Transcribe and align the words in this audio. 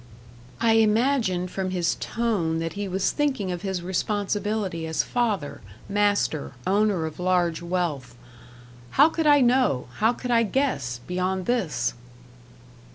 I 0.59 0.77
imagined 0.77 1.51
from 1.51 1.69
his 1.69 1.93
tone 1.99 2.57
that 2.57 2.73
he 2.73 2.87
was 2.87 3.11
thinking 3.11 3.51
of 3.51 3.61
his 3.61 3.83
responsibility 3.83 4.87
as 4.87 5.03
father, 5.03 5.61
master, 5.87 6.53
owner 6.65 7.05
of 7.05 7.19
large 7.19 7.61
wealth. 7.61 8.15
How 8.97 9.09
could 9.09 9.27
I 9.27 9.41
know 9.41 9.89
how 9.97 10.11
could 10.11 10.31
I 10.31 10.41
guess 10.41 11.01
beyond 11.05 11.45
this! 11.45 11.93